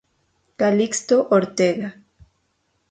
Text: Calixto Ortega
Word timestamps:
Calixto 0.59 1.17
Ortega 1.37 1.89